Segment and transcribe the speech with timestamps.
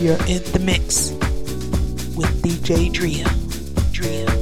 [0.00, 1.10] You're in the mix
[2.16, 3.26] with DJ Drea.
[3.92, 4.41] Drea.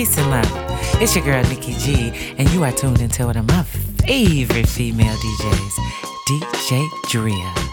[0.00, 5.16] It's your girl Nikki G, and you are tuned into one of my favorite female
[5.16, 5.74] DJs,
[6.28, 7.67] DJ Drea.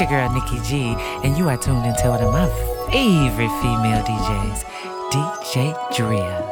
[0.00, 0.94] Your girl Nikki G,
[1.24, 2.48] and you are tuned into one of my
[2.90, 4.64] favorite female DJs,
[5.10, 6.49] DJ Drea.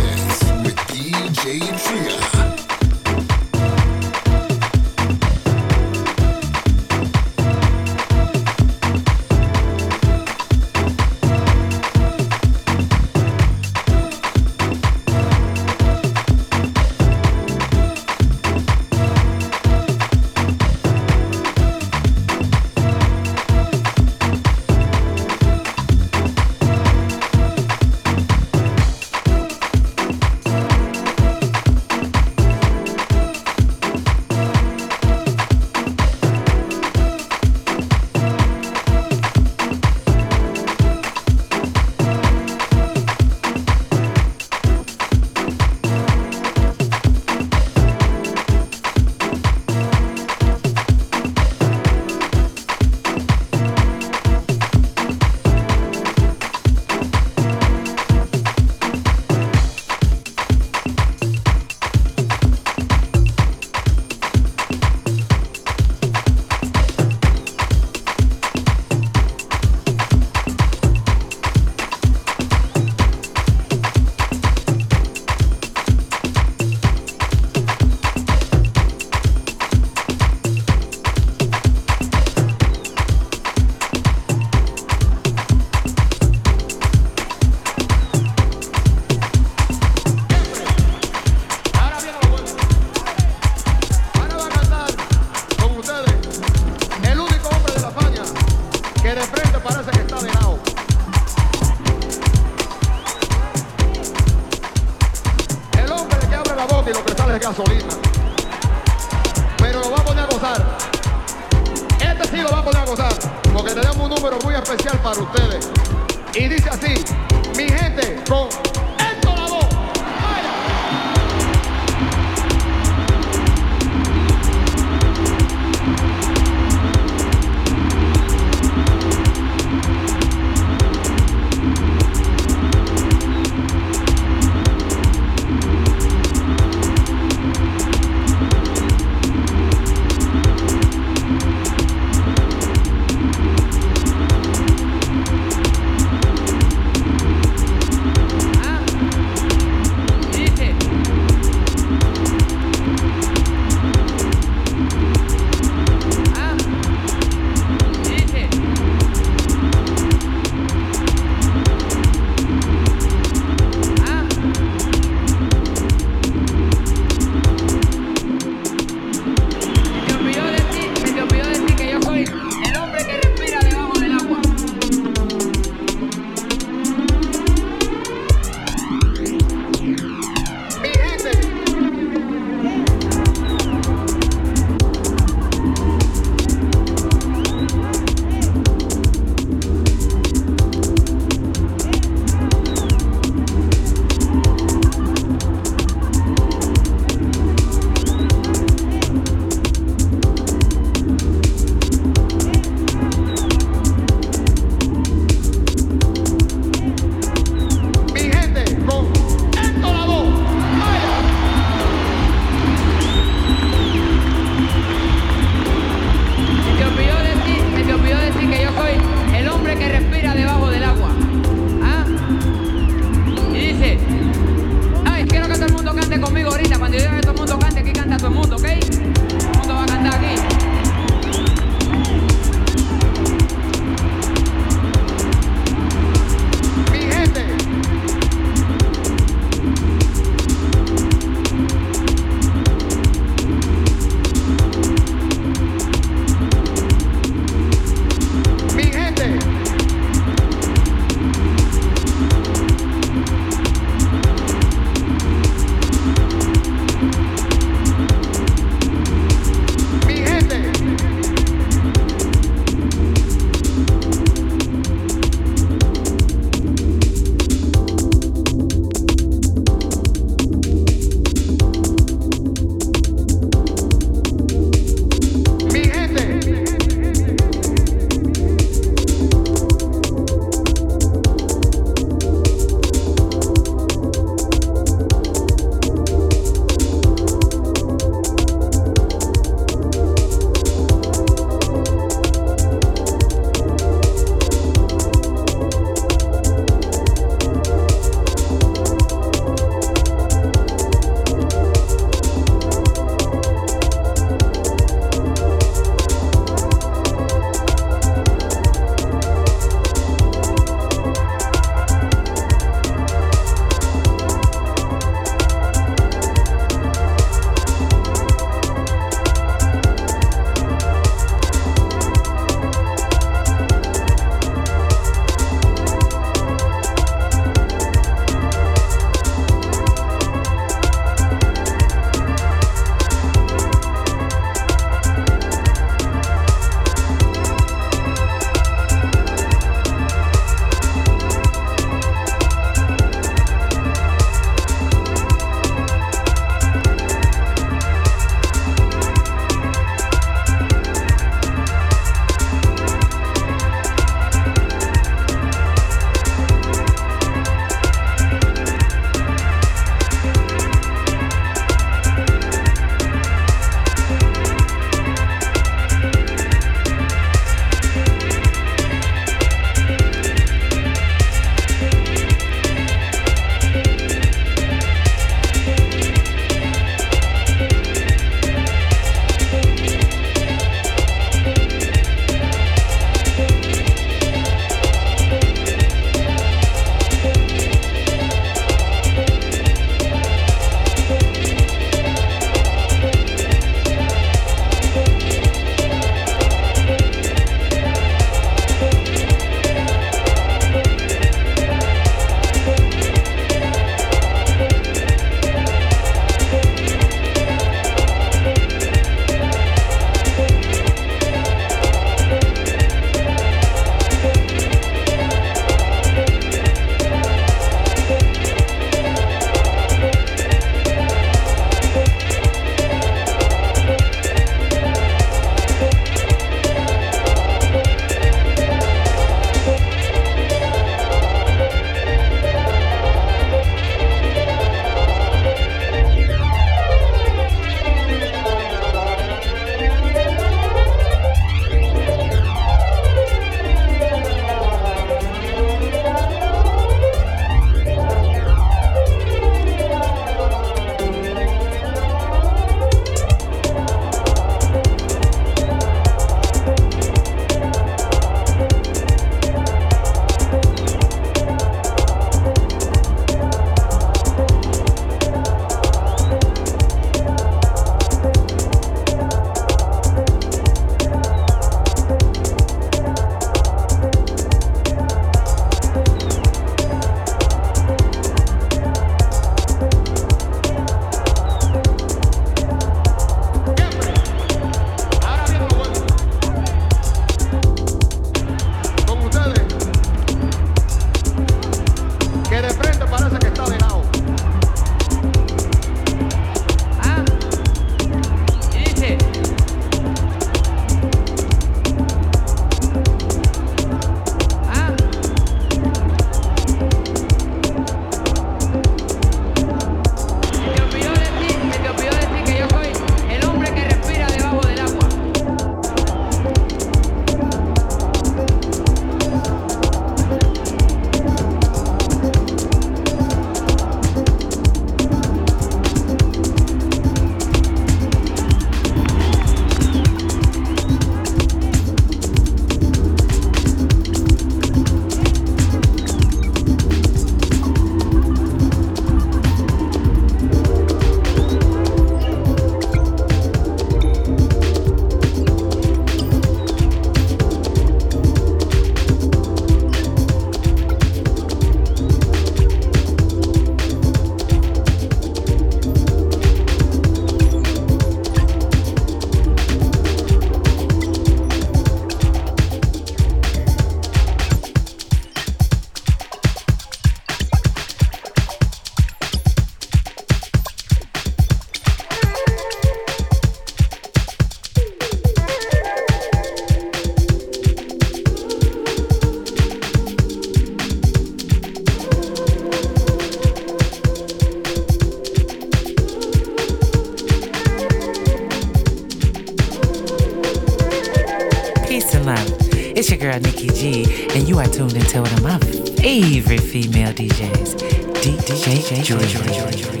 [593.21, 597.75] Girl Nikki G, and you are tuned into one of my favorite female DJs,
[598.15, 600.00] DJ Drea.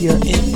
[0.00, 0.47] You're in